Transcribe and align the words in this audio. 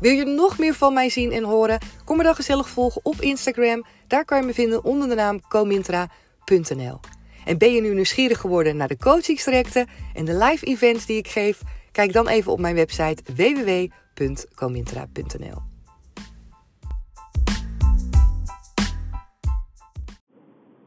Wil 0.00 0.12
je 0.12 0.24
nog 0.24 0.58
meer 0.58 0.74
van 0.74 0.94
mij 0.94 1.08
zien 1.08 1.32
en 1.32 1.44
horen? 1.44 1.78
Kom 2.04 2.16
me 2.16 2.22
dan 2.22 2.34
gezellig 2.34 2.68
volgen 2.68 3.04
op 3.04 3.14
Instagram. 3.14 3.84
Daar 4.06 4.24
kan 4.24 4.40
je 4.40 4.46
me 4.46 4.54
vinden 4.54 4.84
onder 4.84 5.08
de 5.08 5.14
naam 5.14 5.40
comintra.nl. 5.48 7.00
En 7.44 7.58
ben 7.58 7.72
je 7.72 7.80
nu 7.80 7.94
nieuwsgierig 7.94 8.38
geworden 8.38 8.76
naar 8.76 8.88
de 8.88 8.96
coachingstrajecten 8.96 9.86
en 10.14 10.24
de 10.24 10.36
live 10.36 10.66
events 10.66 11.06
die 11.06 11.16
ik 11.16 11.28
geef? 11.28 11.60
Kijk 11.92 12.12
dan 12.12 12.28
even 12.28 12.52
op 12.52 12.60
mijn 12.60 12.74
website 12.74 13.22
www.comintra.nl. 13.34 15.58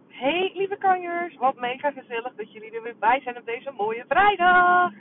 Hey 0.08 0.52
lieve 0.56 0.78
kanjers, 0.78 1.38
wat 1.38 1.56
mega 1.56 1.92
gezellig 1.92 2.34
dat 2.36 2.54
jullie 2.54 2.72
er 2.72 2.84
weer 2.84 2.96
bij 3.00 3.22
zijn 3.24 3.38
op 3.38 3.46
deze 3.46 3.72
mooie 3.78 4.06
vrijdag. 4.08 4.92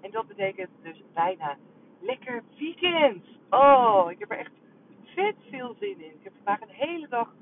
En 0.00 0.10
dat 0.10 0.28
betekent 0.28 0.70
dus 0.82 1.02
bijna 1.14 1.56
lekker 2.00 2.42
weekend. 2.58 3.40
Oh, 3.54 4.10
ik 4.10 4.18
heb 4.18 4.30
er 4.30 4.38
echt 4.38 4.52
vet 5.04 5.34
veel 5.50 5.74
zin 5.80 6.00
in. 6.00 6.14
Ik 6.18 6.24
heb 6.24 6.32
vandaag 6.34 6.60
een 6.60 6.88
hele 6.88 7.08
dag 7.08 7.34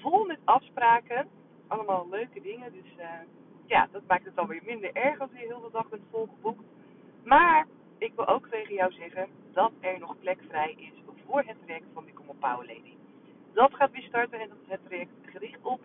vol 0.00 0.24
met 0.24 0.38
afspraken. 0.44 1.28
Allemaal 1.68 2.06
leuke 2.10 2.40
dingen, 2.40 2.72
dus 2.72 2.92
uh, 2.98 3.04
ja, 3.66 3.88
dat 3.92 4.02
maakt 4.06 4.24
het 4.24 4.38
alweer 4.38 4.62
minder 4.64 4.92
erg 4.92 5.20
als 5.20 5.30
je 5.30 5.46
heel 5.46 5.60
de 5.60 5.68
dag 5.72 5.88
bent 5.88 6.02
volgeboekt. 6.10 6.64
Maar 7.24 7.66
ik 7.98 8.12
wil 8.16 8.26
ook 8.26 8.48
tegen 8.48 8.74
jou 8.74 8.92
zeggen 8.92 9.28
dat 9.52 9.72
er 9.80 9.98
nog 9.98 10.18
plek 10.18 10.38
vrij 10.48 10.74
is 10.76 10.92
voor 11.26 11.42
het 11.46 11.56
traject 11.64 11.86
van 11.92 12.04
Become 12.04 12.30
a 12.42 12.48
Power 12.48 12.66
Lady. 12.66 12.96
Dat 13.52 13.74
gaat 13.74 13.90
weer 13.90 14.02
starten 14.02 14.40
en 14.40 14.48
dat 14.48 14.58
is 14.62 14.68
het 14.68 14.84
traject 14.84 15.12
gericht 15.22 15.62
op 15.62 15.80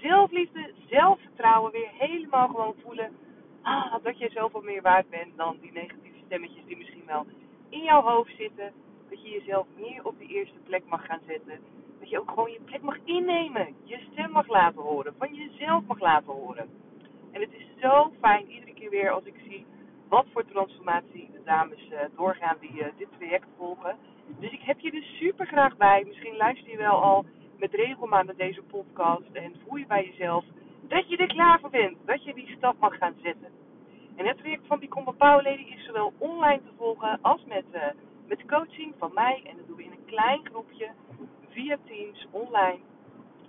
zelfliefde, 0.00 0.72
zelfvertrouwen, 0.88 1.72
weer 1.72 1.90
helemaal 1.98 2.48
gewoon 2.48 2.74
voelen 2.84 3.16
ah, 3.62 3.94
dat 4.02 4.18
je 4.18 4.30
zoveel 4.30 4.62
meer 4.62 4.82
waard 4.82 5.10
bent 5.10 5.36
dan 5.36 5.58
die 5.60 5.72
negatieve 5.72 6.18
stemmetjes 6.26 6.64
die 6.64 6.76
misschien 6.76 7.06
wel 7.06 7.26
in 7.68 7.82
jouw 7.82 8.02
hoofd 8.02 8.36
zitten. 8.36 8.72
Dat 9.12 9.22
je 9.22 9.30
jezelf 9.30 9.66
meer 9.76 10.04
op 10.04 10.18
de 10.18 10.26
eerste 10.26 10.58
plek 10.58 10.82
mag 10.86 11.06
gaan 11.06 11.20
zetten. 11.26 11.58
Dat 12.00 12.10
je 12.10 12.20
ook 12.20 12.28
gewoon 12.28 12.52
je 12.52 12.60
plek 12.64 12.82
mag 12.82 12.96
innemen. 13.04 13.74
Je 13.84 13.98
stem 14.12 14.30
mag 14.30 14.48
laten 14.48 14.82
horen. 14.82 15.14
Van 15.18 15.34
jezelf 15.34 15.84
mag 15.86 16.00
laten 16.00 16.32
horen. 16.32 16.68
En 17.32 17.40
het 17.40 17.52
is 17.52 17.66
zo 17.80 18.12
fijn 18.20 18.50
iedere 18.50 18.72
keer 18.72 18.90
weer 18.90 19.10
als 19.10 19.24
ik 19.24 19.34
zie 19.48 19.66
wat 20.08 20.26
voor 20.32 20.44
transformatie 20.44 21.30
de 21.32 21.42
dames 21.44 21.88
uh, 21.90 21.98
doorgaan 22.16 22.56
die 22.60 22.74
uh, 22.74 22.86
dit 22.96 23.08
traject 23.18 23.46
volgen. 23.56 23.96
Dus 24.38 24.52
ik 24.52 24.62
heb 24.62 24.78
je 24.80 24.90
er 24.90 25.02
super 25.02 25.46
graag 25.46 25.76
bij. 25.76 26.04
Misschien 26.06 26.36
luister 26.36 26.70
je 26.70 26.76
wel 26.76 27.02
al 27.02 27.24
met 27.58 27.74
regelmaat 27.74 28.24
naar 28.24 28.36
deze 28.36 28.62
podcast 28.62 29.32
en 29.32 29.54
voel 29.64 29.76
je 29.76 29.86
bij 29.86 30.04
jezelf 30.04 30.44
dat 30.88 31.08
je 31.08 31.16
er 31.16 31.26
klaar 31.26 31.60
voor 31.60 31.70
bent. 31.70 31.96
Dat 32.04 32.24
je 32.24 32.34
die 32.34 32.54
stap 32.56 32.78
mag 32.78 32.96
gaan 32.96 33.14
zetten. 33.22 33.48
En 34.16 34.26
het 34.26 34.38
traject 34.38 34.66
van 34.66 34.78
Become 34.78 35.12
Power 35.12 35.42
Lady 35.42 35.62
is 35.62 35.84
zowel 35.84 36.12
online 36.18 36.62
te 36.62 36.72
volgen 36.76 37.18
als 37.22 37.44
met, 37.44 37.64
uh, 37.74 37.82
met 38.32 38.46
coaching 38.46 38.94
van 38.98 39.10
mij. 39.14 39.42
En 39.44 39.56
dat 39.56 39.66
doen 39.66 39.76
we 39.76 39.84
in 39.84 39.90
een 39.90 40.04
klein 40.04 40.40
groepje 40.44 40.90
via 41.48 41.78
Teams 41.84 42.26
online. 42.30 42.78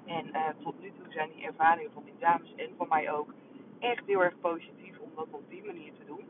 En 0.05 0.25
uh, 0.27 0.47
tot 0.63 0.81
nu 0.81 0.91
toe 0.97 1.11
zijn 1.13 1.29
die 1.35 1.45
ervaringen 1.45 1.91
van 1.93 2.03
die 2.03 2.19
dames 2.19 2.55
en 2.55 2.69
van 2.77 2.87
mij 2.87 3.11
ook 3.11 3.33
echt 3.79 4.05
heel 4.05 4.23
erg 4.23 4.39
positief 4.39 4.99
om 4.99 5.09
dat 5.15 5.27
op 5.31 5.49
die 5.49 5.63
manier 5.65 5.91
te 5.93 6.05
doen. 6.05 6.25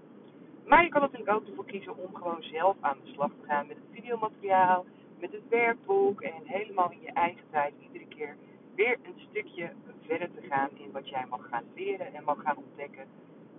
Maar 0.65 0.83
je 0.83 0.89
kan 0.89 1.01
natuurlijk 1.01 1.31
ook 1.31 1.47
ervoor 1.47 1.65
kiezen 1.65 1.97
om 1.97 2.15
gewoon 2.15 2.43
zelf 2.43 2.75
aan 2.79 2.97
de 3.03 3.11
slag 3.11 3.31
te 3.39 3.47
gaan 3.47 3.67
met 3.67 3.75
het 3.75 3.85
videomateriaal, 3.91 4.85
met 5.19 5.31
het 5.31 5.47
werkboek 5.49 6.21
en 6.21 6.41
helemaal 6.43 6.91
in 6.91 7.01
je 7.01 7.11
eigen 7.11 7.45
tijd 7.51 7.73
iedere 7.79 8.07
keer 8.07 8.35
weer 8.75 8.97
een 9.03 9.27
stukje 9.29 9.71
verder 10.05 10.31
te 10.31 10.47
gaan 10.49 10.69
in 10.73 10.91
wat 10.91 11.09
jij 11.09 11.25
mag 11.29 11.47
gaan 11.49 11.65
leren 11.75 12.13
en 12.13 12.23
mag 12.23 12.41
gaan 12.41 12.57
ontdekken. 12.57 13.05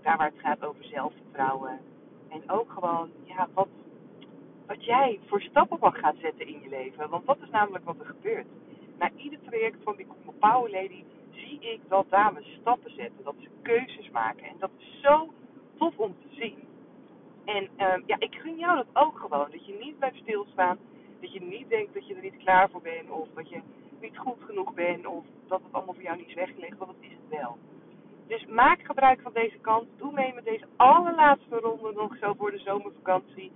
Daar 0.02 0.16
waar 0.16 0.30
het 0.34 0.40
gaat 0.40 0.64
over 0.64 0.84
zelfvertrouwen. 0.84 1.80
En 2.28 2.50
ook 2.50 2.72
gewoon, 2.72 3.10
ja, 3.24 3.48
wat, 3.54 3.68
wat 4.66 4.84
jij 4.84 5.20
voor 5.26 5.40
stappen 5.40 5.78
mag 5.80 5.98
gaan 5.98 6.16
zetten 6.20 6.46
in 6.46 6.60
je 6.62 6.68
leven. 6.68 7.10
Want 7.10 7.26
dat 7.26 7.38
is 7.42 7.50
namelijk 7.50 7.84
wat 7.84 7.98
er 7.98 8.06
gebeurt. 8.06 8.46
Na 8.98 9.10
ieder 9.16 9.38
traject 9.42 9.82
van 9.82 9.96
die 9.96 10.06
Power 10.38 10.70
Lady 10.70 11.04
zie 11.30 11.60
ik 11.60 11.80
dat 11.88 12.06
dames 12.10 12.56
stappen 12.60 12.90
zetten. 12.94 13.24
Dat 13.24 13.34
ze 13.38 13.48
keuzes 13.62 14.10
maken. 14.10 14.46
En 14.46 14.56
dat 14.58 14.70
is 14.78 15.00
zo 15.02 15.32
tof 15.76 15.98
om 15.98 16.14
te 16.20 16.34
zien. 16.34 16.58
En 17.44 17.68
uh, 17.76 17.94
ja, 18.06 18.16
ik 18.18 18.34
gun 18.34 18.56
jou 18.56 18.76
dat 18.76 18.86
ook 18.92 19.18
gewoon. 19.18 19.50
Dat 19.50 19.66
je 19.66 19.78
niet 19.80 19.98
blijft 19.98 20.16
stilstaan. 20.16 20.78
Dat 21.20 21.32
je 21.32 21.40
niet 21.40 21.68
denkt 21.68 21.94
dat 21.94 22.06
je 22.06 22.14
er 22.14 22.22
niet 22.22 22.36
klaar 22.36 22.70
voor 22.70 22.82
bent. 22.82 23.10
Of 23.10 23.28
dat 23.34 23.48
je 23.48 23.60
niet 24.00 24.18
goed 24.18 24.42
genoeg 24.46 24.74
bent. 24.74 25.06
Of 25.06 25.24
dat 25.48 25.60
het 25.62 25.72
allemaal 25.72 25.94
voor 25.94 26.02
jou 26.02 26.16
niet 26.16 26.28
is 26.28 26.34
weggelegd. 26.34 26.78
Want 26.78 26.90
dat 26.90 27.10
is 27.10 27.16
het 27.16 27.40
wel. 27.40 27.58
Dus 28.26 28.46
maak 28.46 28.80
gebruik 28.82 29.20
van 29.20 29.32
deze 29.32 29.58
kans. 29.60 29.84
Doe 29.96 30.12
mee 30.12 30.34
met 30.34 30.44
deze 30.44 30.66
allerlaatste 30.76 31.56
ronde 31.56 31.92
nog 31.92 32.16
zo 32.16 32.34
voor 32.34 32.50
de 32.50 32.58
zomervakantie. 32.58 33.52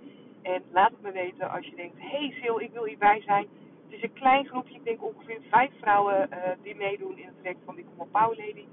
En 0.55 0.63
laat 0.73 0.91
het 0.91 1.03
me 1.03 1.13
weten 1.13 1.51
als 1.51 1.67
je 1.67 1.77
denkt, 1.77 1.97
hey 1.99 2.35
Sil, 2.39 2.61
ik 2.61 2.73
wil 2.73 2.85
hierbij 2.85 3.21
zijn. 3.21 3.47
Het 3.85 3.93
is 3.93 4.03
een 4.03 4.13
klein 4.13 4.47
groepje, 4.47 4.75
ik 4.75 4.85
denk 4.85 5.03
ongeveer 5.03 5.41
vijf 5.51 5.71
vrouwen 5.81 6.29
uh, 6.31 6.39
die 6.63 6.75
meedoen 6.75 7.19
in 7.19 7.27
het 7.27 7.39
traject 7.39 7.61
van 7.65 7.75
die 7.75 7.85
Come 7.97 8.11
Power 8.11 8.37
Lady. 8.37 8.65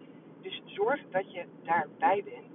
Dus 0.42 0.62
zorg 0.66 1.02
dat 1.12 1.34
je 1.34 1.46
daarbij 1.64 2.24
bent. 2.24 2.52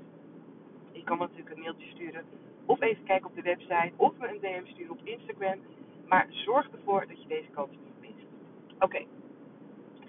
Je 0.93 1.03
kan 1.03 1.19
me 1.19 1.25
natuurlijk 1.25 1.57
een 1.57 1.63
mailtje 1.63 1.89
sturen 1.89 2.25
of 2.67 2.81
even 2.81 3.05
kijken 3.05 3.27
op 3.27 3.35
de 3.35 3.43
website 3.43 3.93
of 3.97 4.13
me 4.19 4.29
een 4.29 4.41
DM 4.41 4.73
sturen 4.73 4.93
op 4.93 5.01
Instagram. 5.05 5.59
Maar 6.09 6.27
zorg 6.31 6.71
ervoor 6.71 7.07
dat 7.09 7.23
je 7.23 7.29
deze 7.29 7.49
kans 7.51 7.71
niet 7.71 8.01
mist. 8.01 8.27
Oké, 8.79 9.05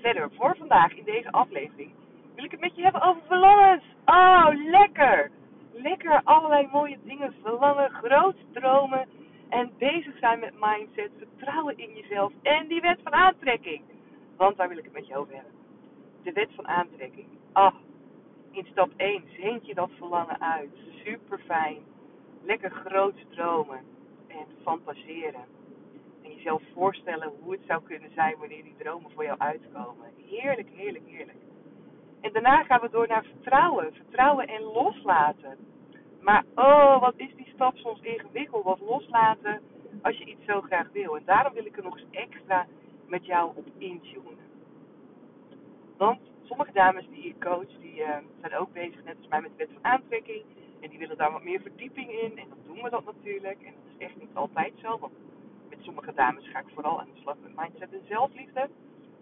verder 0.02 0.32
voor 0.32 0.56
vandaag 0.58 0.96
in 0.96 1.04
deze 1.04 1.32
aflevering 1.32 1.92
wil 2.36 2.44
ik 2.44 2.52
het 2.52 2.60
met 2.60 2.76
je 2.76 2.82
hebben 2.82 3.02
over 3.02 3.22
verlangens. 3.28 3.84
Oh, 4.06 4.48
lekker! 4.54 5.32
Lekker 5.74 6.22
allerlei 6.24 6.68
mooie 6.72 6.98
dingen 7.04 7.34
verlangen, 7.42 7.90
groot 7.90 8.36
dromen 8.52 9.08
en 9.50 9.72
bezig 9.78 10.18
zijn 10.18 10.40
met 10.40 10.54
mindset, 10.59 11.12
vertrouwen 11.18 11.78
in 11.78 11.94
jezelf 11.94 12.34
en 12.42 12.68
die 12.68 12.82
wet 12.82 13.00
van 13.04 13.14
aantrekking. 13.14 13.81
Want 14.38 14.58
daar 14.58 14.68
wil 14.68 14.78
ik 14.78 14.84
het 14.84 14.94
met 14.94 15.08
je 15.08 15.18
over 15.18 15.34
hebben. 15.34 15.54
De 16.24 16.31
wet 16.31 16.50
van 16.56 16.68
aantrekking. 16.68 17.28
Ah, 17.52 17.76
in 18.52 18.66
stap 18.66 18.92
1 18.98 19.24
zend 19.40 19.66
je 19.66 19.74
dat 19.74 19.90
verlangen 19.98 20.42
uit. 20.42 20.70
Super 21.04 21.40
fijn. 21.40 21.78
Lekker 22.44 22.72
groot 22.72 23.16
dromen 23.30 23.80
en 24.28 24.45
fantaseren. 24.63 25.45
En 26.24 26.34
jezelf 26.34 26.62
voorstellen 26.74 27.31
hoe 27.42 27.51
het 27.51 27.62
zou 27.68 27.81
kunnen 27.84 28.12
zijn 28.13 28.38
wanneer 28.38 28.63
die 28.63 28.75
dromen 28.78 29.12
voor 29.12 29.24
jou 29.24 29.40
uitkomen. 29.40 30.13
Heerlijk, 30.30 30.69
heerlijk, 30.75 31.04
heerlijk. 31.07 31.38
En 32.21 32.33
daarna 32.33 32.63
gaan 32.63 32.81
we 32.81 32.89
door 32.89 33.07
naar 33.07 33.23
vertrouwen. 33.23 33.94
Vertrouwen 33.94 34.47
en 34.47 34.62
loslaten. 34.62 35.57
Maar 36.21 36.44
oh, 36.56 37.01
wat 37.01 37.13
is 37.15 37.35
die 37.35 37.51
stap 37.53 37.77
soms 37.77 38.01
ingewikkeld. 38.01 38.63
Wat 38.63 38.79
loslaten 38.79 39.62
als 40.01 40.18
je 40.18 40.25
iets 40.25 40.45
zo 40.45 40.62
graag 40.62 40.88
wil. 40.91 41.18
En 41.18 41.23
daarom 41.25 41.53
wil 41.53 41.65
ik 41.65 41.77
er 41.77 41.83
nog 41.83 41.97
eens 41.97 42.07
extra 42.12 42.68
met 43.07 43.25
jou 43.25 43.51
op 43.56 43.65
intunen. 43.77 44.50
Want 45.97 46.19
sommige 46.44 46.71
dames 46.71 47.06
die 47.09 47.23
ik 47.23 47.39
coach, 47.39 47.79
die 47.79 47.95
uh, 47.95 48.09
zijn 48.41 48.56
ook 48.56 48.73
bezig, 48.73 49.03
net 49.03 49.18
als 49.18 49.27
mij, 49.27 49.41
met 49.41 49.51
de 49.51 49.57
wet 49.57 49.69
van 49.73 49.91
aantrekking. 49.91 50.44
En 50.79 50.89
die 50.89 51.00
willen 51.00 51.18
daar 51.18 51.31
wat 51.31 51.44
meer 51.44 51.62
verdieping 51.62 52.09
in. 52.09 52.38
En 52.38 52.50
dan 52.50 52.57
doen 52.65 52.83
we 52.83 52.89
dat 52.89 53.06
natuurlijk. 53.06 53.57
En 53.62 53.73
dat 53.83 53.94
is 53.97 54.06
echt 54.06 54.19
niet 54.19 54.29
altijd 54.33 54.73
zo. 54.81 54.97
Want 55.00 55.13
met 55.69 55.79
sommige 55.81 56.13
dames 56.13 56.50
ga 56.50 56.59
ik 56.59 56.73
vooral 56.73 57.00
aan 57.00 57.09
de 57.13 57.19
slag 57.21 57.35
met 57.41 57.56
mindset 57.56 57.94
en 57.94 58.06
zelfliefde. 58.07 58.69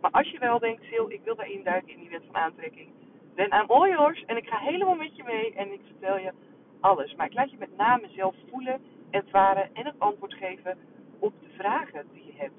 Maar 0.02 0.12
als 0.12 0.30
je 0.30 0.40
wel 0.40 0.60
denkt, 0.60 0.84
Sil, 0.90 1.12
ik 1.12 1.22
wil 1.24 1.36
daarin 1.36 1.64
duiken 1.64 1.94
in 1.94 2.00
die 2.00 2.10
wet 2.10 2.24
van 2.26 2.36
aantrekking. 2.36 2.90
Dan 3.36 3.46
I'm 3.46 3.70
all 3.70 3.90
yours. 3.90 4.26
En 4.26 4.38
ik 4.38 4.48
ga 4.48 4.58
helemaal 4.58 4.96
met 4.96 5.16
je 5.16 5.24
mee. 5.24 5.54
En 5.54 5.74
ik 5.74 5.82
vertel 5.86 6.18
je 6.18 6.32
alles. 6.80 7.16
Maar 7.16 7.26
ik 7.26 7.34
laat 7.34 7.52
je 7.52 7.58
met 7.58 7.78
name 7.78 8.08
zelf 8.16 8.36
voelen, 8.50 8.82
ervaren 9.10 9.70
en 9.74 9.86
het 9.86 9.96
antwoord 9.98 10.34
geven 10.34 10.78
op 11.20 11.34
de 11.40 11.50
vragen 11.58 12.06
die 12.14 12.26
je 12.26 12.34
hebt. 12.36 12.54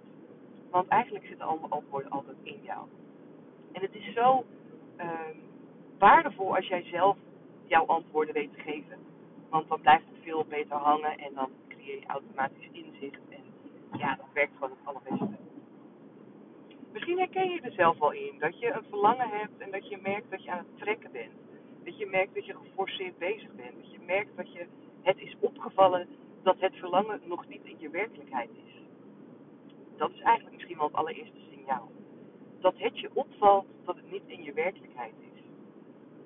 Want 0.70 0.88
eigenlijk 0.88 1.26
zitten 1.26 1.46
alle 1.46 1.66
antwoorden 1.68 2.10
altijd 2.10 2.36
in 2.42 2.60
jou. 2.62 2.86
En 3.72 3.82
het 3.82 3.94
is 3.94 4.14
zo 4.14 4.44
ehm, 4.96 5.36
waardevol 5.98 6.56
als 6.56 6.66
jij 6.66 6.82
zelf 6.82 7.16
jouw 7.66 7.86
antwoorden 7.86 8.34
weet 8.34 8.52
te 8.54 8.60
geven. 8.60 8.98
Want 9.48 9.68
dan 9.68 9.80
blijft 9.80 10.04
het 10.06 10.22
veel 10.22 10.44
beter 10.48 10.76
hangen 10.76 11.18
en 11.18 11.34
dan 11.34 11.50
creëer 11.68 12.00
je 12.00 12.06
automatisch 12.06 12.68
inzicht. 12.72 13.20
En 13.28 13.42
ja, 13.98 14.14
dat 14.16 14.26
werkt 14.32 14.52
gewoon 14.54 14.70
het 14.70 14.86
allerbeste. 14.86 15.39
Misschien 16.92 17.18
herken 17.18 17.50
je 17.50 17.60
er 17.60 17.72
zelf 17.72 17.98
wel 17.98 18.12
in 18.12 18.38
dat 18.38 18.60
je 18.60 18.72
een 18.72 18.84
verlangen 18.88 19.28
hebt 19.28 19.58
en 19.58 19.70
dat 19.70 19.88
je 19.88 19.98
merkt 20.02 20.30
dat 20.30 20.44
je 20.44 20.50
aan 20.50 20.58
het 20.58 20.78
trekken 20.78 21.12
bent. 21.12 21.32
Dat 21.84 21.98
je 21.98 22.06
merkt 22.06 22.34
dat 22.34 22.46
je 22.46 22.54
geforceerd 22.54 23.18
bezig 23.18 23.54
bent. 23.54 23.74
Dat 23.76 23.90
je 23.90 23.98
merkt 24.06 24.36
dat 24.36 24.52
je 24.52 24.66
het 25.02 25.18
is 25.18 25.36
opgevallen 25.40 26.08
dat 26.42 26.56
het 26.58 26.74
verlangen 26.74 27.20
nog 27.24 27.48
niet 27.48 27.64
in 27.64 27.76
je 27.78 27.90
werkelijkheid 27.90 28.50
is. 28.50 28.82
Dat 29.96 30.10
is 30.10 30.20
eigenlijk 30.20 30.56
misschien 30.56 30.76
wel 30.76 30.86
het 30.86 30.96
allereerste 30.96 31.40
signaal. 31.50 31.90
Dat 32.60 32.74
het 32.76 32.98
je 32.98 33.10
opvalt 33.12 33.66
dat 33.84 33.96
het 33.96 34.10
niet 34.10 34.22
in 34.26 34.42
je 34.42 34.52
werkelijkheid 34.52 35.14
is. 35.34 35.42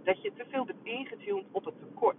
Dat 0.04 0.22
je 0.22 0.32
te 0.32 0.44
veel 0.48 0.64
bent 0.64 0.78
ingetuned 0.82 1.44
op 1.50 1.64
het 1.64 1.74
tekort. 1.78 2.16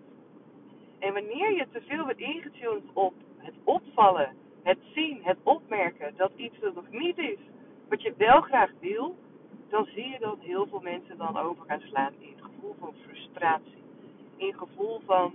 En 1.00 1.14
wanneer 1.14 1.56
je 1.56 1.68
te 1.72 1.82
veel 1.82 2.06
bent 2.06 2.20
ingetuned 2.20 2.84
op 2.94 3.14
het 3.38 3.56
opvallen, 3.64 4.36
het 4.64 4.80
zien, 4.94 5.20
het 5.24 5.38
opmerken 5.44 6.14
dat 6.16 6.32
iets 6.36 6.62
er 6.62 6.74
nog 6.74 6.90
niet 6.90 7.18
is, 7.18 7.40
wat 7.90 8.02
je 8.02 8.14
wel 8.18 8.42
graag 8.42 8.72
wil, 8.80 9.16
dan 9.70 9.86
zie 9.86 10.10
je 10.10 10.20
dat 10.20 10.38
heel 10.40 10.68
veel 10.68 10.80
mensen 10.80 11.18
dan 11.18 11.38
over 11.38 11.66
gaan 11.68 11.80
slaan 11.80 12.14
in 12.20 12.30
het 12.36 12.44
gevoel 12.44 12.76
van 12.80 12.94
frustratie. 13.06 13.84
In 14.36 14.54
gevoel 14.54 15.02
van, 15.06 15.34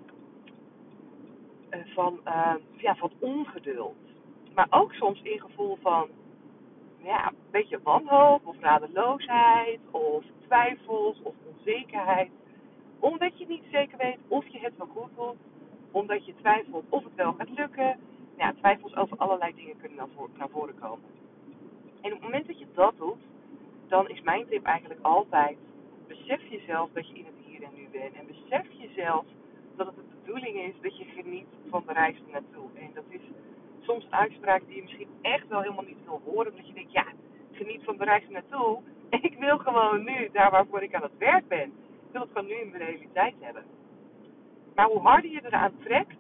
uh, 1.70 1.81
van, 1.94 2.20
uh, 2.26 2.55
ja, 2.76 2.94
van 2.94 3.11
ongeduld. 3.19 3.97
Maar 4.55 4.67
ook 4.70 4.93
soms 4.93 5.23
in 5.23 5.41
gevoel 5.41 5.79
van 5.81 6.08
ja, 7.02 7.29
een 7.29 7.37
beetje 7.50 7.81
wanhoop 7.82 8.47
of 8.47 8.61
radeloosheid 8.61 9.81
of 9.91 10.25
twijfels 10.46 11.23
of 11.23 11.35
onzekerheid. 11.55 12.31
Omdat 12.99 13.38
je 13.38 13.46
niet 13.46 13.64
zeker 13.73 13.99
weet 13.99 14.19
of 14.29 14.46
je 14.46 14.58
het 14.58 14.76
wel 14.76 14.87
goed 14.87 15.17
doet. 15.17 15.37
Omdat 15.91 16.26
je 16.26 16.35
twijfelt 16.35 16.85
of 16.88 17.05
het 17.05 17.14
wel 17.14 17.32
gaat 17.32 17.50
lukken. 17.50 17.99
Ja, 18.37 18.53
twijfels 18.53 18.96
over 18.96 19.17
allerlei 19.17 19.55
dingen 19.55 19.76
kunnen 19.76 20.08
naar 20.37 20.49
voren 20.49 20.79
komen. 20.79 21.19
En 22.00 22.12
op 22.12 22.19
het 22.19 22.23
moment 22.23 22.47
dat 22.47 22.58
je 22.58 22.67
dat 22.75 22.94
doet, 22.97 23.23
dan 23.88 24.08
is 24.08 24.20
mijn 24.20 24.47
tip 24.47 24.64
eigenlijk 24.64 25.00
altijd: 25.02 25.56
besef 26.06 26.43
jezelf 26.49 26.91
dat 26.93 27.08
je 27.08 27.14
in 27.14 27.25
het 27.25 27.44
hier 27.44 27.62
en 27.62 27.70
nu 27.75 27.88
bent. 27.93 28.14
En 28.14 28.26
besef 28.26 28.67
jezelf 28.73 29.25
dat 29.76 29.87
het 29.87 29.97
de 29.97 30.17
bedoeling 30.25 30.56
is 30.56 30.75
dat 30.81 30.99
je 30.99 31.05
geniet 31.05 31.47
van 31.69 31.82
de 31.87 31.93
reis 31.93 32.17
naartoe. 32.32 32.69
En 32.75 32.91
dat 32.94 33.05
is 33.08 33.20
soms 33.81 34.05
een 34.05 34.14
uitspraak 34.14 34.62
die 34.67 34.76
je 34.76 34.82
misschien 34.82 35.08
echt 35.20 35.49
wel 35.49 35.61
helemaal 35.61 35.85
niet 35.85 36.05
wil 36.05 36.20
horen. 36.25 36.50
Omdat 36.50 36.67
je 36.67 36.73
denkt: 36.73 36.93
ja, 36.93 37.06
geniet 37.52 37.85
van 37.85 37.97
de 37.97 38.05
reis 38.05 38.29
naartoe. 38.29 38.79
Ik 39.29 39.37
wil 39.38 39.58
gewoon 39.58 40.05
nu, 40.05 40.29
daar 40.32 40.50
waarvoor 40.50 40.82
ik 40.82 40.94
aan 40.94 41.03
het 41.03 41.19
werk 41.19 41.49
ben, 41.49 41.67
ik 41.67 42.12
wil 42.12 42.20
het 42.20 42.31
gewoon 42.32 42.46
nu 42.49 42.55
in 42.55 42.70
mijn 42.70 42.82
realiteit 42.82 43.35
hebben. 43.41 43.64
Maar 44.75 44.87
hoe 44.87 45.00
harder 45.00 45.31
je 45.31 45.41
eraan 45.44 45.73
trekt, 45.82 46.17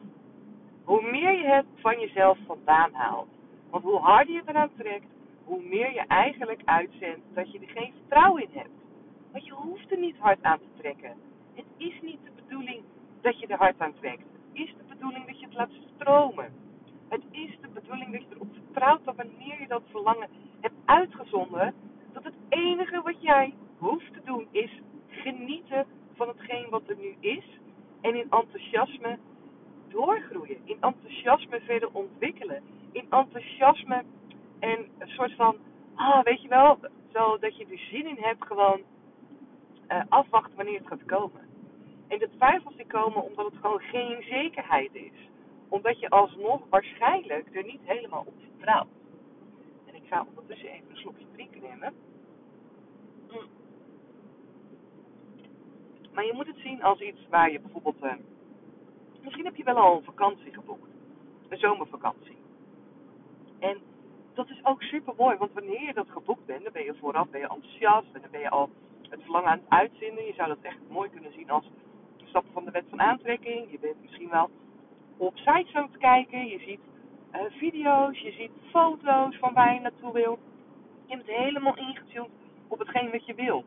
hoe 0.84 1.10
meer 1.10 1.32
je 1.32 1.44
het 1.44 1.66
van 1.74 2.00
jezelf 2.00 2.38
vandaan 2.46 2.92
haalt. 2.92 3.28
Want 3.70 3.84
hoe 3.84 3.98
harder 3.98 4.34
je 4.34 4.42
eraan 4.46 4.70
trekt, 4.76 5.06
hoe 5.50 5.62
meer 5.62 5.92
je 5.92 6.04
eigenlijk 6.06 6.62
uitzendt 6.64 7.20
dat 7.34 7.52
je 7.52 7.58
er 7.58 7.68
geen 7.68 7.92
vertrouwen 7.92 8.42
in 8.42 8.48
hebt. 8.52 8.78
Want 9.32 9.44
je 9.46 9.52
hoeft 9.52 9.90
er 9.90 9.98
niet 9.98 10.16
hard 10.18 10.42
aan 10.42 10.58
te 10.58 10.80
trekken. 10.80 11.14
Het 11.54 11.64
is 11.76 12.00
niet 12.02 12.18
de 12.24 12.42
bedoeling 12.42 12.82
dat 13.20 13.40
je 13.40 13.46
er 13.46 13.58
hard 13.58 13.80
aan 13.80 13.94
trekt. 14.00 14.22
Het 14.22 14.52
is 14.52 14.74
de 14.76 14.84
bedoeling 14.88 15.26
dat 15.26 15.40
je 15.40 15.46
het 15.46 15.54
laat 15.54 15.70
stromen. 15.94 16.52
Het 17.08 17.22
is 17.30 17.58
de 17.60 17.68
bedoeling 17.68 18.12
dat 18.12 18.20
je 18.20 18.34
erop 18.34 18.52
vertrouwt 18.52 19.04
dat 19.04 19.16
wanneer 19.16 19.60
je 19.60 19.66
dat 19.66 19.82
verlangen 19.90 20.28
hebt 20.60 20.74
uitgezonden, 20.84 21.74
dat 22.12 22.24
het 22.24 22.34
enige 22.48 23.00
wat 23.02 23.22
jij 23.22 23.54
hoeft 23.78 24.12
te 24.12 24.20
doen 24.24 24.46
is 24.50 24.70
genieten 25.08 25.86
van 26.14 26.28
hetgeen 26.28 26.66
wat 26.70 26.82
er 26.86 26.96
nu 26.96 27.16
is 27.20 27.44
en 28.00 28.14
in 28.14 28.30
enthousiasme 28.30 29.18
doorgroeien, 29.88 30.58
in 30.64 30.76
enthousiasme 30.80 31.60
verder 31.60 31.88
ontwikkelen, 31.92 32.62
in 32.92 33.06
enthousiasme 33.10 34.04
en 34.60 34.88
een 34.98 35.08
soort 35.08 35.34
van, 35.34 35.56
ah, 35.94 36.24
weet 36.24 36.42
je 36.42 36.48
wel, 36.48 36.78
zo 37.12 37.38
dat 37.38 37.56
je 37.56 37.66
er 37.66 37.78
zin 37.78 38.06
in 38.06 38.16
hebt 38.20 38.46
gewoon 38.46 38.80
uh, 39.88 40.02
afwachten 40.08 40.56
wanneer 40.56 40.78
het 40.78 40.88
gaat 40.88 41.04
komen. 41.04 41.40
En 42.08 42.18
de 42.18 42.30
twijfels 42.36 42.76
die 42.76 42.86
komen 42.86 43.24
omdat 43.24 43.46
het 43.46 43.60
gewoon 43.60 43.80
geen 43.80 44.22
zekerheid 44.22 44.94
is. 44.94 45.28
Omdat 45.68 46.00
je 46.00 46.08
alsnog 46.08 46.60
waarschijnlijk 46.70 47.56
er 47.56 47.64
niet 47.64 47.80
helemaal 47.84 48.24
op 48.26 48.34
vertrouwt. 48.48 48.88
En 49.86 49.94
ik 49.94 50.02
ga 50.08 50.26
ondertussen 50.28 50.68
even 50.68 50.90
een 50.90 50.96
slokje 50.96 51.26
drinken 51.32 51.60
nemen. 51.60 51.94
Maar 56.14 56.24
je 56.24 56.32
moet 56.32 56.46
het 56.46 56.58
zien 56.58 56.82
als 56.82 57.00
iets 57.00 57.28
waar 57.28 57.50
je 57.50 57.60
bijvoorbeeld. 57.60 58.02
Uh, 58.02 58.12
misschien 59.22 59.44
heb 59.44 59.56
je 59.56 59.64
wel 59.64 59.76
al 59.76 59.96
een 59.96 60.04
vakantie 60.04 60.52
geboekt. 60.52 60.88
Een 61.48 61.58
zomervakantie. 61.58 62.36
En 63.58 63.78
dat 64.34 64.50
is 64.50 64.60
ook 64.64 64.82
super 64.82 65.14
mooi, 65.16 65.36
want 65.36 65.52
wanneer 65.52 65.82
je 65.82 65.94
dat 65.94 66.10
geboekt 66.10 66.46
bent, 66.46 66.62
dan 66.62 66.72
ben 66.72 66.84
je 66.84 66.94
vooraf 67.00 67.28
ben 67.28 67.40
je 67.40 67.48
enthousiast 67.48 68.06
en 68.12 68.20
dan 68.20 68.30
ben 68.30 68.40
je 68.40 68.50
al 68.50 68.70
het 69.08 69.22
verlangen 69.22 69.50
aan 69.50 69.58
het 69.58 69.68
uitzenden. 69.68 70.24
Je 70.24 70.32
zou 70.32 70.48
dat 70.48 70.62
echt 70.62 70.78
mooi 70.88 71.10
kunnen 71.10 71.32
zien 71.32 71.50
als 71.50 71.70
stap 72.24 72.44
van 72.52 72.64
de 72.64 72.70
wet 72.70 72.84
van 72.88 73.00
aantrekking. 73.00 73.70
Je 73.70 73.78
bent 73.78 74.00
misschien 74.02 74.28
wel 74.28 74.50
op 75.16 75.36
sites 75.36 75.74
aan 75.74 75.88
het 75.90 75.96
kijken, 75.96 76.46
je 76.46 76.58
ziet 76.58 76.80
uh, 77.34 77.40
video's, 77.48 78.18
je 78.18 78.32
ziet 78.32 78.50
foto's 78.70 79.36
van 79.36 79.54
waar 79.54 79.74
je 79.74 79.80
naartoe 79.80 80.12
wil. 80.12 80.38
Je 81.06 81.16
bent 81.16 81.28
helemaal 81.28 81.76
ingetuned 81.76 82.30
op 82.68 82.78
hetgeen 82.78 83.10
wat 83.10 83.26
je 83.26 83.34
wil. 83.34 83.64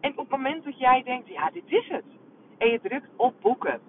En 0.00 0.10
op 0.10 0.16
het 0.16 0.28
moment 0.28 0.64
dat 0.64 0.78
jij 0.78 1.02
denkt, 1.02 1.28
ja, 1.28 1.50
dit 1.50 1.64
is 1.66 1.88
het. 1.88 2.04
En 2.58 2.70
je 2.70 2.80
drukt 2.80 3.08
op 3.16 3.34
boeken. 3.40 3.80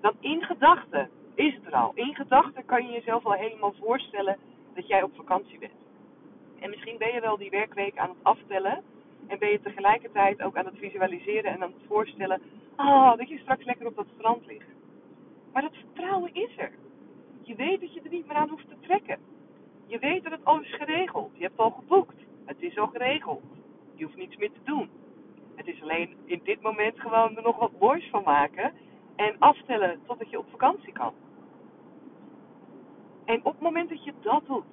Dan 0.00 0.12
in 0.20 0.42
gedachten 0.42 1.10
is 1.34 1.54
het 1.54 1.66
er 1.66 1.72
al. 1.72 1.92
In 1.94 2.14
gedachten 2.14 2.64
kan 2.64 2.86
je 2.86 2.92
jezelf 2.92 3.26
al 3.26 3.32
helemaal 3.32 3.74
voorstellen 3.80 4.36
dat 4.74 4.86
jij 4.86 5.02
op 5.02 5.14
vakantie 5.14 5.58
bent. 5.58 5.72
En 6.60 6.70
misschien 6.70 6.98
ben 6.98 7.12
je 7.12 7.20
wel 7.20 7.36
die 7.36 7.50
werkweek 7.50 7.98
aan 7.98 8.08
het 8.08 8.18
aftellen. 8.22 8.82
En 9.26 9.38
ben 9.38 9.50
je 9.50 9.60
tegelijkertijd 9.60 10.42
ook 10.42 10.56
aan 10.56 10.66
het 10.66 10.78
visualiseren 10.78 11.50
en 11.52 11.62
aan 11.62 11.72
het 11.72 11.86
voorstellen. 11.86 12.40
Oh, 12.76 13.16
dat 13.16 13.28
je 13.28 13.38
straks 13.38 13.64
lekker 13.64 13.86
op 13.86 13.96
dat 13.96 14.06
strand 14.16 14.46
ligt. 14.46 14.68
Maar 15.52 15.62
dat 15.62 15.74
vertrouwen 15.74 16.34
is 16.34 16.56
er. 16.56 16.72
Je 17.42 17.54
weet 17.54 17.80
dat 17.80 17.94
je 17.94 18.00
er 18.00 18.10
niet 18.10 18.26
meer 18.26 18.36
aan 18.36 18.48
hoeft 18.48 18.68
te 18.68 18.76
trekken. 18.80 19.18
Je 19.86 19.98
weet 19.98 20.22
dat 20.22 20.32
het 20.32 20.44
al 20.44 20.60
is 20.60 20.74
geregeld. 20.74 21.30
Je 21.34 21.42
hebt 21.42 21.58
al 21.58 21.70
geboekt. 21.70 22.16
Het 22.44 22.62
is 22.62 22.78
al 22.78 22.86
geregeld. 22.86 23.42
Je 23.94 24.04
hoeft 24.04 24.16
niets 24.16 24.36
meer 24.36 24.52
te 24.52 24.64
doen. 24.64 24.90
Het 25.54 25.66
is 25.66 25.82
alleen 25.82 26.16
in 26.24 26.40
dit 26.44 26.62
moment 26.62 27.00
gewoon 27.00 27.36
er 27.36 27.42
nog 27.42 27.58
wat 27.58 27.80
moois 27.80 28.08
van 28.10 28.22
maken. 28.24 28.72
En 29.16 29.36
aftellen 29.38 30.00
totdat 30.06 30.30
je 30.30 30.38
op 30.38 30.46
vakantie 30.50 30.92
kan. 30.92 31.12
En 33.24 33.44
op 33.44 33.52
het 33.52 33.60
moment 33.60 33.88
dat 33.88 34.04
je 34.04 34.12
dat 34.20 34.46
doet, 34.46 34.64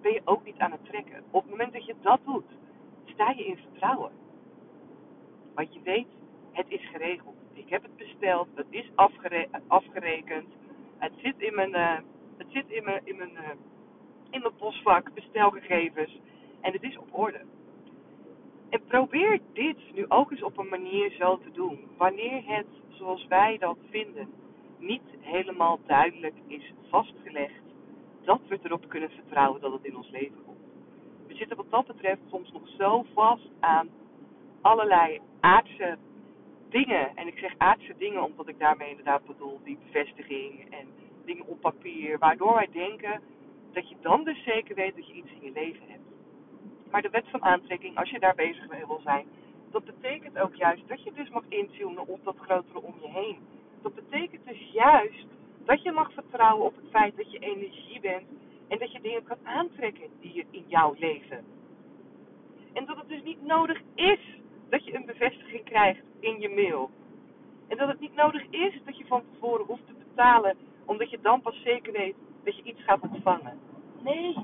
ben 0.00 0.12
je 0.12 0.20
ook 0.24 0.44
niet 0.44 0.58
aan 0.58 0.72
het 0.72 0.84
trekken. 0.84 1.22
Op 1.30 1.42
het 1.42 1.50
moment 1.50 1.72
dat 1.72 1.84
je 1.86 1.94
dat 2.00 2.20
doet, 2.24 2.44
sta 3.04 3.30
je 3.30 3.44
in 3.44 3.56
vertrouwen. 3.56 4.10
Want 5.54 5.74
je 5.74 5.80
weet, 5.82 6.06
het 6.52 6.66
is 6.68 6.88
geregeld. 6.88 7.34
Ik 7.52 7.68
heb 7.68 7.82
het 7.82 7.96
besteld, 7.96 8.48
het 8.54 8.66
is 8.70 8.90
afgere 8.94 9.48
afgerekend. 9.66 10.46
Het 10.98 11.12
zit 11.16 11.34
in 11.38 11.54
mijn, 11.54 11.70
uh, 11.70 11.98
het 12.36 12.46
zit 12.48 12.70
in 12.70 12.84
mijn, 12.84 13.00
in, 13.04 13.16
mijn, 13.16 13.32
uh, 13.32 13.48
in 14.30 14.40
mijn 14.40 14.56
postvak, 14.58 15.14
bestelgegevens. 15.14 16.20
En 16.60 16.72
het 16.72 16.82
is 16.82 16.98
op 16.98 17.08
orde. 17.10 17.40
En 18.68 18.84
probeer 18.86 19.40
dit 19.52 19.76
nu 19.94 20.04
ook 20.08 20.30
eens 20.30 20.42
op 20.42 20.58
een 20.58 20.68
manier 20.68 21.10
zo 21.10 21.38
te 21.38 21.50
doen. 21.50 21.78
Wanneer 21.96 22.42
het, 22.46 22.66
zoals 22.88 23.26
wij 23.26 23.58
dat 23.58 23.78
vinden, 23.90 24.28
niet 24.78 25.02
helemaal 25.20 25.78
duidelijk 25.86 26.34
is 26.46 26.72
vastgelegd 26.88 27.69
dat 28.24 28.40
we 28.48 28.58
erop 28.62 28.88
kunnen 28.88 29.10
vertrouwen 29.10 29.60
dat 29.60 29.72
het 29.72 29.84
in 29.84 29.96
ons 29.96 30.10
leven 30.10 30.44
komt. 30.44 30.58
We 31.26 31.34
zitten 31.34 31.56
wat 31.56 31.70
dat 31.70 31.86
betreft 31.86 32.20
soms 32.30 32.52
nog 32.52 32.68
zo 32.78 33.04
vast 33.14 33.50
aan 33.60 33.88
allerlei 34.60 35.20
aardse 35.40 35.98
dingen. 36.68 37.16
En 37.16 37.26
ik 37.26 37.38
zeg 37.38 37.54
aardse 37.56 37.94
dingen 37.98 38.24
omdat 38.24 38.48
ik 38.48 38.58
daarmee 38.58 38.90
inderdaad 38.90 39.26
bedoel 39.26 39.60
die 39.64 39.78
bevestiging 39.84 40.70
en 40.70 40.86
dingen 41.24 41.46
op 41.46 41.60
papier. 41.60 42.18
Waardoor 42.18 42.54
wij 42.54 42.68
denken 42.72 43.20
dat 43.72 43.88
je 43.88 43.96
dan 44.00 44.24
dus 44.24 44.42
zeker 44.44 44.74
weet 44.74 44.96
dat 44.96 45.06
je 45.06 45.14
iets 45.14 45.30
in 45.30 45.46
je 45.46 45.52
leven 45.52 45.88
hebt. 45.88 46.08
Maar 46.90 47.02
de 47.02 47.10
wet 47.10 47.28
van 47.30 47.42
aantrekking, 47.42 47.98
als 47.98 48.10
je 48.10 48.18
daar 48.18 48.34
bezig 48.34 48.68
mee 48.68 48.86
wil 48.86 49.00
zijn, 49.04 49.26
dat 49.70 49.84
betekent 49.84 50.38
ook 50.38 50.54
juist 50.54 50.88
dat 50.88 51.02
je 51.02 51.12
dus 51.12 51.28
mag 51.28 51.44
intunen 51.48 52.06
op 52.06 52.24
dat 52.24 52.36
grotere 52.36 52.82
om 52.82 52.94
je 53.00 53.08
heen. 53.08 53.38
Dat 53.82 53.94
betekent 53.94 54.46
dus 54.46 54.70
juist 54.72 55.26
dat 55.64 55.82
je 55.82 55.92
mag 55.92 56.12
vertrouwen 56.12 56.66
op 56.66 56.76
het 56.76 56.90
feit 56.90 57.16
dat 57.16 57.32
je 57.32 57.38
energie 57.38 58.00
bent 58.00 58.26
en 58.68 58.78
dat 58.78 58.92
je 58.92 59.00
dingen 59.00 59.24
kan 59.24 59.38
aantrekken 59.42 60.08
die 60.20 60.46
in 60.50 60.64
jouw 60.66 60.94
leven. 60.98 61.44
En 62.72 62.84
dat 62.84 62.96
het 62.96 63.08
dus 63.08 63.22
niet 63.22 63.42
nodig 63.42 63.80
is 63.94 64.20
dat 64.68 64.84
je 64.84 64.94
een 64.94 65.06
bevestiging 65.06 65.64
krijgt 65.64 66.02
in 66.20 66.40
je 66.40 66.48
mail. 66.48 66.90
En 67.68 67.76
dat 67.76 67.88
het 67.88 68.00
niet 68.00 68.14
nodig 68.14 68.46
is 68.50 68.80
dat 68.84 68.98
je 68.98 69.06
van 69.06 69.22
tevoren 69.32 69.66
hoeft 69.66 69.86
te 69.86 69.92
betalen, 70.08 70.56
omdat 70.84 71.10
je 71.10 71.18
dan 71.22 71.40
pas 71.40 71.62
zeker 71.62 71.92
weet 71.92 72.14
dat 72.44 72.56
je 72.56 72.62
iets 72.62 72.82
gaat 72.82 73.00
ontvangen. 73.00 73.58
Nee, 74.02 74.36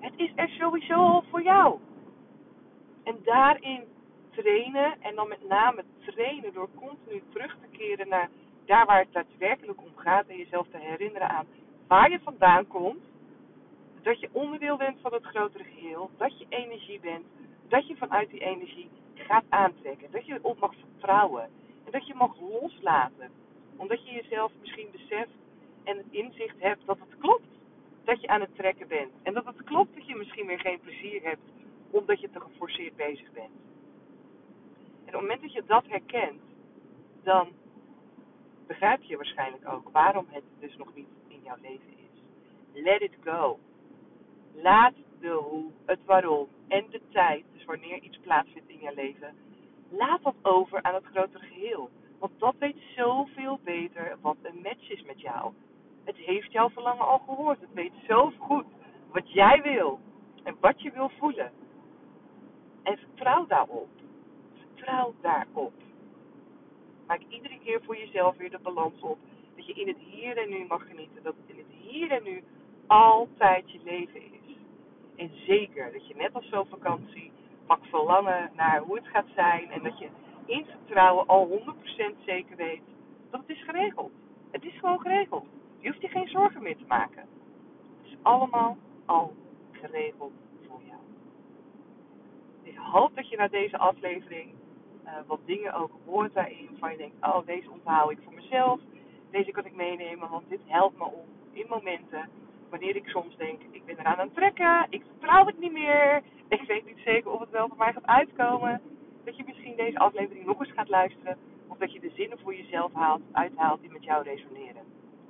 Het 0.00 0.12
is 0.16 0.32
er 0.34 0.48
sowieso 0.48 0.94
al 0.94 1.24
voor 1.30 1.42
jou. 1.42 1.78
En 3.04 3.16
daarin 3.24 3.82
trainen 4.30 4.96
en 5.00 5.14
dan 5.14 5.28
met 5.28 5.48
name 5.48 5.84
trainen 6.00 6.52
door 6.52 6.68
continu 6.74 7.22
terug 7.32 7.56
te 7.60 7.76
keren 7.76 8.08
naar 8.08 8.30
daar 8.66 8.86
waar 8.86 8.98
het 8.98 9.12
daadwerkelijk 9.12 9.80
om 9.80 9.96
gaat 9.96 10.26
en 10.26 10.36
jezelf 10.36 10.66
te 10.70 10.78
herinneren 10.78 11.28
aan 11.28 11.46
waar 11.86 12.10
je 12.10 12.20
vandaan 12.20 12.66
komt. 12.66 13.02
Dat 14.02 14.20
je 14.20 14.28
onderdeel 14.32 14.76
bent 14.76 15.00
van 15.00 15.12
het 15.12 15.24
grotere 15.24 15.64
geheel, 15.64 16.10
dat 16.16 16.38
je 16.38 16.46
energie 16.48 17.00
bent, 17.00 17.24
dat 17.68 17.86
je 17.86 17.96
vanuit 17.96 18.30
die 18.30 18.40
energie 18.40 18.90
gaat 19.14 19.44
aantrekken, 19.48 20.10
dat 20.10 20.26
je 20.26 20.38
op 20.42 20.58
mag 20.60 20.74
vertrouwen 20.74 21.42
en 21.84 21.90
dat 21.90 22.06
je 22.06 22.14
mag 22.14 22.40
loslaten. 22.40 23.30
Omdat 23.76 24.06
je 24.06 24.14
jezelf 24.14 24.52
misschien 24.60 24.88
beseft 24.92 25.36
en 25.84 25.96
het 25.96 26.06
inzicht 26.10 26.56
hebt 26.58 26.86
dat 26.86 26.98
het 26.98 27.18
klopt 27.18 27.46
dat 28.04 28.20
je 28.20 28.26
aan 28.26 28.40
het 28.40 28.56
trekken 28.56 28.88
bent. 28.88 29.12
En 29.22 29.34
dat 29.34 29.44
het 29.44 29.64
klopt 29.64 29.94
dat 29.94 30.06
je 30.06 30.16
misschien 30.16 30.46
weer 30.46 30.60
geen 30.60 30.80
plezier 30.80 31.22
hebt 31.22 31.42
omdat 31.90 32.20
je 32.20 32.30
te 32.30 32.40
geforceerd 32.40 32.96
bezig 32.96 33.32
bent. 33.32 33.54
En 35.04 35.14
op 35.14 35.20
het 35.20 35.20
moment 35.20 35.40
dat 35.40 35.52
je 35.52 35.62
dat 35.66 35.84
herkent, 35.86 36.40
dan 37.22 37.48
begrijp 38.66 39.02
je 39.02 39.16
waarschijnlijk 39.16 39.68
ook 39.68 39.88
waarom 39.92 40.26
het 40.28 40.44
dus 40.60 40.76
nog 40.76 40.94
niet 40.94 41.08
in 41.28 41.40
jouw 41.42 41.56
leven 41.60 41.92
is. 41.92 42.22
Let 42.82 43.00
it 43.00 43.16
go. 43.24 43.58
Laat 44.54 44.94
de 45.20 45.28
hoe, 45.28 45.70
het 45.84 46.04
waarom 46.04 46.48
en 46.68 46.84
de 46.90 47.00
tijd, 47.10 47.44
dus 47.52 47.64
wanneer 47.64 47.98
iets 48.02 48.18
plaatsvindt 48.18 48.68
in 48.68 48.78
jouw 48.78 48.94
leven, 48.94 49.34
laat 49.88 50.22
dat 50.22 50.34
over 50.42 50.82
aan 50.82 50.94
het 50.94 51.04
grotere 51.04 51.46
geheel. 51.46 51.90
Want 52.18 52.32
dat 52.38 52.54
weet 52.58 52.76
zoveel 52.96 53.60
beter 53.64 54.16
wat 54.20 54.36
een 54.42 54.60
match 54.62 54.90
is 54.90 55.02
met 55.02 55.20
jou. 55.20 55.52
Het 56.04 56.16
heeft 56.16 56.52
jouw 56.52 56.70
verlangen 56.70 57.06
al 57.06 57.18
gehoord. 57.18 57.60
Het 57.60 57.72
weet 57.72 57.92
zo 58.08 58.32
goed 58.38 58.66
wat 59.12 59.32
jij 59.32 59.62
wil 59.62 60.00
en 60.42 60.56
wat 60.60 60.82
je 60.82 60.90
wil 60.90 61.10
voelen. 61.18 61.52
En 62.82 62.98
vertrouw 62.98 63.46
daarop. 63.46 63.88
Vertrouw 64.58 65.14
daarop. 65.20 65.72
Maak 67.06 67.20
iedere 67.28 67.58
keer 67.64 67.80
voor 67.84 67.96
jezelf 67.96 68.36
weer 68.36 68.50
de 68.50 68.58
balans 68.58 69.00
op. 69.00 69.18
Dat 69.56 69.66
je 69.66 69.72
in 69.72 69.88
het 69.88 69.98
hier 69.98 70.36
en 70.36 70.48
nu 70.48 70.64
mag 70.68 70.86
genieten. 70.86 71.22
Dat 71.22 71.34
in 71.46 71.56
het 71.56 71.66
hier 71.80 72.10
en 72.10 72.22
nu 72.22 72.42
altijd 72.86 73.70
je 73.70 73.80
leven 73.84 74.22
is. 74.22 74.56
En 75.16 75.30
zeker 75.46 75.92
dat 75.92 76.06
je 76.06 76.14
net 76.16 76.34
als 76.34 76.48
zo'n 76.48 76.66
vakantie 76.66 77.32
mag 77.66 77.78
verlangen 77.88 78.50
naar 78.56 78.80
hoe 78.80 78.96
het 78.96 79.06
gaat 79.06 79.28
zijn. 79.34 79.70
En 79.70 79.82
dat 79.82 79.98
je 79.98 80.08
in 80.46 80.64
vertrouwen 80.64 81.26
al 81.26 81.48
100% 81.48 82.24
zeker 82.24 82.56
weet 82.56 82.82
dat 83.30 83.40
het 83.40 83.56
is 83.56 83.64
geregeld. 83.64 84.12
Het 84.50 84.64
is 84.64 84.78
gewoon 84.78 85.00
geregeld. 85.00 85.46
Je 85.78 85.88
hoeft 85.88 86.00
je 86.00 86.08
geen 86.08 86.28
zorgen 86.28 86.62
meer 86.62 86.76
te 86.76 86.84
maken. 86.88 87.22
Het 88.02 88.12
is 88.12 88.16
allemaal 88.22 88.76
al 89.04 89.34
geregeld 89.72 90.32
voor 90.66 90.80
jou. 90.86 91.00
Ik 92.62 92.76
hoop 92.76 93.14
dat 93.14 93.28
je 93.28 93.36
na 93.36 93.48
deze 93.48 93.78
aflevering 93.78 94.54
uh, 95.04 95.10
wat 95.26 95.40
dingen 95.44 95.74
ook 95.74 95.90
hoort 96.04 96.34
daarin. 96.34 96.68
Van 96.78 96.90
je 96.90 96.96
denkt, 96.96 97.16
oh 97.20 97.46
deze 97.46 97.70
onthoud 97.70 98.10
ik 98.10 98.18
voor 98.24 98.34
mezelf. 98.34 98.80
Deze 99.30 99.50
kan 99.50 99.64
ik 99.64 99.74
meenemen, 99.74 100.28
want 100.30 100.48
dit 100.48 100.60
helpt 100.66 100.98
me 100.98 101.04
om 101.04 101.24
in 101.52 101.66
momenten 101.68 102.28
wanneer 102.74 102.96
ik 102.96 103.08
soms 103.08 103.36
denk, 103.36 103.60
ik 103.70 103.84
ben 103.84 103.98
eraan 103.98 104.16
aan 104.16 104.26
het 104.26 104.34
trekken, 104.34 104.86
ik 104.90 105.02
vertrouw 105.10 105.46
het 105.46 105.58
niet 105.58 105.72
meer, 105.72 106.22
ik 106.48 106.62
weet 106.66 106.84
niet 106.84 106.98
zeker 107.04 107.30
of 107.30 107.40
het 107.40 107.50
wel 107.50 107.68
voor 107.68 107.76
mij 107.76 107.92
gaat 107.92 108.06
uitkomen, 108.06 108.80
dat 109.24 109.36
je 109.36 109.42
misschien 109.46 109.76
deze 109.76 109.98
aflevering 109.98 110.46
nog 110.46 110.60
eens 110.60 110.72
gaat 110.72 110.88
luisteren, 110.88 111.36
of 111.68 111.78
dat 111.78 111.92
je 111.92 112.00
de 112.00 112.10
zinnen 112.14 112.38
voor 112.38 112.54
jezelf 112.54 112.92
haalt, 112.92 113.22
uithaalt 113.32 113.80
die 113.80 113.90
met 113.90 114.04
jou 114.04 114.22
resoneren. 114.22 114.82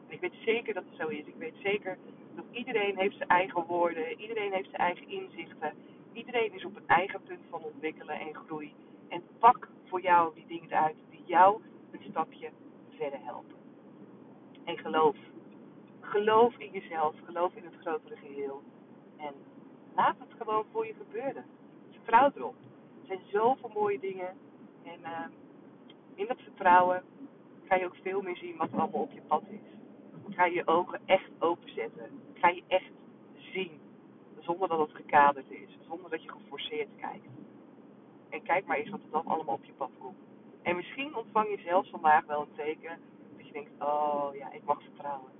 En 0.06 0.14
ik 0.14 0.20
weet 0.20 0.34
zeker 0.44 0.74
dat 0.74 0.84
het 0.90 1.00
zo 1.00 1.08
is. 1.08 1.26
Ik 1.26 1.34
weet 1.38 1.54
zeker 1.62 1.98
dat 2.34 2.44
iedereen 2.50 2.98
heeft 2.98 3.16
zijn 3.16 3.28
eigen 3.28 3.64
woorden, 3.66 4.20
iedereen 4.20 4.52
heeft 4.52 4.70
zijn 4.70 4.82
eigen 4.82 5.08
inzichten, 5.08 5.72
iedereen 6.12 6.52
is 6.52 6.64
op 6.64 6.76
een 6.76 6.86
eigen 6.86 7.20
punt 7.22 7.42
van 7.50 7.62
ontwikkelen 7.62 8.20
en 8.20 8.34
groei. 8.34 8.72
En 9.14 9.22
pak 9.38 9.68
voor 9.84 10.00
jou 10.00 10.34
die 10.34 10.46
dingen 10.46 10.70
uit 10.70 10.96
die 11.10 11.22
jou 11.26 11.62
een 11.90 12.02
stapje 12.10 12.50
verder 12.90 13.18
helpen. 13.22 13.56
En 14.64 14.78
geloof. 14.78 15.16
Geloof 16.00 16.58
in 16.58 16.70
jezelf. 16.70 17.14
Geloof 17.24 17.54
in 17.54 17.64
het 17.64 17.74
grotere 17.80 18.16
geheel. 18.16 18.62
En 19.16 19.34
laat 19.94 20.16
het 20.18 20.32
gewoon 20.38 20.64
voor 20.72 20.86
je 20.86 20.94
gebeuren. 20.94 21.44
Vertrouw 21.90 22.30
erop. 22.34 22.54
Er 23.00 23.06
zijn 23.06 23.20
zoveel 23.32 23.70
mooie 23.74 23.98
dingen. 23.98 24.36
En 24.82 25.00
uh, 25.02 25.26
in 26.14 26.26
dat 26.26 26.40
vertrouwen 26.40 27.02
ga 27.64 27.76
je 27.76 27.84
ook 27.84 27.96
veel 28.02 28.22
meer 28.22 28.36
zien 28.36 28.56
wat 28.56 28.72
er 28.72 28.80
allemaal 28.80 29.00
op 29.00 29.12
je 29.12 29.22
pad 29.26 29.42
is. 29.48 30.34
Ga 30.34 30.44
je 30.44 30.54
je 30.54 30.66
ogen 30.66 31.00
echt 31.04 31.30
openzetten. 31.38 32.20
Ga 32.34 32.48
je 32.48 32.62
echt 32.66 32.92
zien. 33.36 33.80
Zonder 34.40 34.68
dat 34.68 34.78
het 34.78 34.96
gekaderd 34.96 35.50
is. 35.50 35.78
Zonder 35.88 36.10
dat 36.10 36.22
je 36.22 36.30
geforceerd 36.30 36.88
kijkt. 36.96 37.43
En 38.34 38.42
kijk 38.42 38.66
maar 38.66 38.76
eens 38.76 38.90
wat 38.90 39.02
er 39.02 39.10
dan 39.10 39.26
allemaal 39.26 39.54
op 39.54 39.64
je 39.64 39.72
pad 39.72 39.90
komt. 39.98 40.18
En 40.62 40.76
misschien 40.76 41.16
ontvang 41.16 41.48
je 41.48 41.62
zelfs 41.64 41.90
vandaag 41.90 42.24
wel 42.26 42.40
een 42.40 42.54
teken 42.56 42.98
dat 43.36 43.46
je 43.46 43.52
denkt, 43.52 43.70
oh 43.78 44.34
ja, 44.34 44.52
ik 44.52 44.64
mag 44.64 44.82
vertrouwen. 44.82 45.30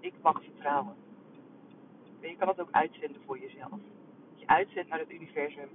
Ik 0.00 0.14
mag 0.22 0.42
vertrouwen. 0.42 0.94
En 2.20 2.28
je 2.28 2.36
kan 2.36 2.48
het 2.48 2.60
ook 2.60 2.70
uitzenden 2.70 3.22
voor 3.26 3.38
jezelf. 3.38 3.70
Dat 3.70 4.40
je 4.40 4.46
uitzendt 4.46 4.88
naar 4.88 4.98
het 4.98 5.10
universum. 5.10 5.68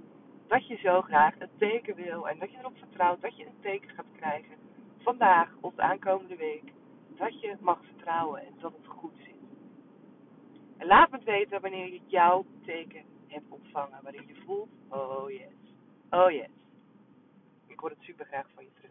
Dat 0.46 0.66
je 0.66 0.76
zo 0.76 1.00
graag 1.00 1.40
een 1.40 1.50
teken 1.58 1.94
wil 1.94 2.28
en 2.28 2.38
dat 2.38 2.50
je 2.50 2.58
erop 2.58 2.76
vertrouwt 2.78 3.20
dat 3.20 3.36
je 3.36 3.46
een 3.46 3.60
teken 3.60 3.90
gaat 3.90 4.12
krijgen. 4.16 4.54
Vandaag 4.98 5.56
of 5.60 5.74
de 5.74 5.82
aankomende 5.82 6.36
week. 6.36 6.72
Dat 7.16 7.40
je 7.40 7.56
mag 7.60 7.84
vertrouwen 7.84 8.40
en 8.40 8.54
dat 8.58 8.72
het 8.72 8.86
goed 8.86 9.14
zit. 9.16 9.34
En 10.76 10.86
laat 10.86 11.10
me 11.10 11.16
het 11.16 11.24
weten 11.26 11.60
wanneer 11.60 11.92
je 11.92 12.00
jouw 12.06 12.44
teken 12.64 13.04
hebt 13.26 13.50
ontvangen. 13.50 13.98
Waarin 14.02 14.26
je 14.26 14.42
voelt, 14.44 14.70
oh 14.88 15.30
yes. 15.30 15.72
Oh 16.10 16.30
yes. 16.30 16.63
Ik 17.74 17.80
hoor 17.80 17.90
het 17.90 18.02
super 18.02 18.26
graag 18.26 18.46
van 18.54 18.64
je 18.64 18.70
terug. 18.74 18.90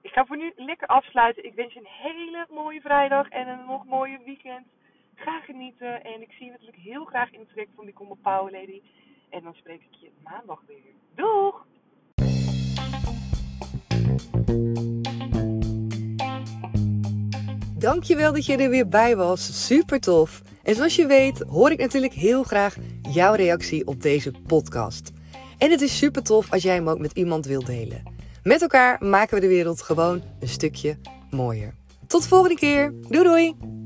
Ik 0.00 0.10
ga 0.10 0.24
voor 0.24 0.36
nu 0.36 0.52
lekker 0.56 0.86
afsluiten. 0.86 1.44
Ik 1.44 1.54
wens 1.54 1.72
je 1.72 1.78
een 1.78 2.10
hele 2.10 2.46
mooie 2.50 2.80
vrijdag 2.80 3.28
en 3.28 3.48
een 3.48 3.66
nog 3.66 3.84
mooie 3.84 4.20
weekend. 4.24 4.66
Ga 5.14 5.40
genieten 5.40 6.04
en 6.04 6.22
ik 6.22 6.32
zie 6.32 6.44
je 6.44 6.50
natuurlijk 6.50 6.82
heel 6.82 7.04
graag 7.04 7.32
in 7.32 7.38
het 7.38 7.48
traject 7.48 7.72
van 7.74 7.84
Become 7.84 8.10
a 8.10 8.36
Power 8.36 8.52
Lady. 8.52 8.80
En 9.28 9.42
dan 9.42 9.54
spreek 9.54 9.82
ik 9.82 9.94
je 10.00 10.10
maandag 10.22 10.62
weer. 10.66 10.92
Doeg! 11.14 11.66
Dankjewel 17.78 18.32
dat 18.32 18.46
je 18.46 18.56
er 18.56 18.70
weer 18.70 18.88
bij 18.88 19.16
was. 19.16 19.66
Super 19.66 20.00
tof. 20.00 20.42
En 20.62 20.74
zoals 20.74 20.96
je 20.96 21.06
weet 21.06 21.38
hoor 21.38 21.70
ik 21.70 21.78
natuurlijk 21.78 22.12
heel 22.12 22.42
graag 22.42 22.76
jouw 23.02 23.34
reactie 23.34 23.86
op 23.86 24.02
deze 24.02 24.32
podcast. 24.46 25.18
En 25.60 25.70
het 25.70 25.80
is 25.80 25.98
super 25.98 26.22
tof 26.22 26.52
als 26.52 26.62
jij 26.62 26.74
hem 26.74 26.88
ook 26.88 26.98
met 26.98 27.12
iemand 27.12 27.46
wilt 27.46 27.66
delen. 27.66 28.02
Met 28.42 28.62
elkaar 28.62 29.04
maken 29.04 29.34
we 29.34 29.40
de 29.40 29.48
wereld 29.48 29.82
gewoon 29.82 30.22
een 30.40 30.48
stukje 30.48 30.98
mooier. 31.30 31.74
Tot 32.06 32.22
de 32.22 32.28
volgende 32.28 32.56
keer. 32.56 32.94
Doei 33.08 33.24
doei! 33.24 33.79